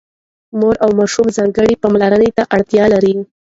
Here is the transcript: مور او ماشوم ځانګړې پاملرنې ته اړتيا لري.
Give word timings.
مور 0.59 0.75
او 0.83 0.89
ماشوم 0.99 1.27
ځانګړې 1.37 1.75
پاملرنې 1.81 2.29
ته 2.37 2.43
اړتيا 2.55 2.85
لري. 2.93 3.15